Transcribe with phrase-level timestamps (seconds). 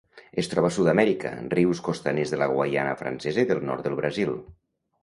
[0.43, 4.37] Es troba a Sud-amèrica: rius costaners de la Guaiana Francesa i del nord del Brasil.